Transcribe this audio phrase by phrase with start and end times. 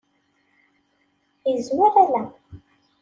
[1.49, 2.23] Yezmer ala.